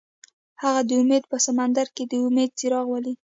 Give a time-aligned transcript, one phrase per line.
[0.63, 3.17] هغه د امید په سمندر کې د امید څراغ ولید.